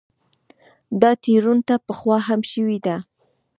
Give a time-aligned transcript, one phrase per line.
[1.01, 2.95] دا تېروتنه پخوا هم شوې ده.